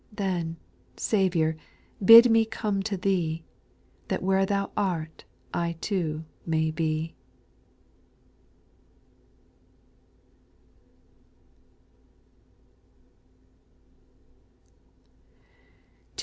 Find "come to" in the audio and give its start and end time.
2.43-2.97